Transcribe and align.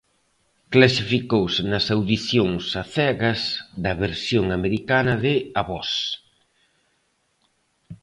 Clasificouse 0.73 1.59
nas 1.71 1.85
audicións 1.97 2.63
a 2.81 2.83
cegas 2.95 3.41
da 3.83 3.93
versión 4.03 4.45
americana 4.57 5.13
de 5.23 5.33
'A 5.43 5.61
voz'. 5.69 6.15